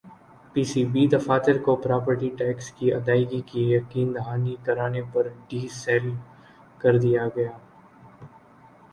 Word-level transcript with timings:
پی 0.53 0.63
C 0.63 0.81
B 0.85 1.03
دفاتر 1.07 1.57
کو 1.65 1.75
property 1.75 2.29
tax 2.37 2.71
کی 2.71 2.93
ادائیگی 2.93 3.41
کی 3.41 3.61
یقین 3.71 4.13
دہانی 4.15 4.55
کرانے 4.65 5.01
پر 5.13 5.27
ڈی 5.47 5.67
سیل 5.73 6.09
کر 6.81 6.97
دیا 6.99 7.27
گیا 7.35 7.51